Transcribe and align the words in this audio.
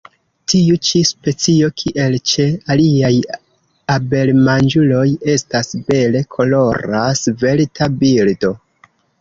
Tiu 0.51 0.77
ĉi 0.85 1.01
specio, 1.09 1.67
kiel 1.81 2.15
ĉe 2.31 2.45
aliaj 2.75 3.11
abelmanĝuloj, 3.97 5.05
estas 5.35 5.71
bele 5.91 6.23
kolora, 6.37 7.05
svelta 7.25 7.93
birdo. 8.03 8.53